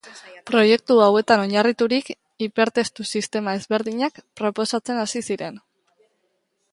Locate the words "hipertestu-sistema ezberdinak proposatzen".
2.45-5.03